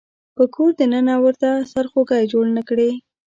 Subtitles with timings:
[0.35, 2.91] په کور د ننه ورته سرخوږی جوړ نه کړي.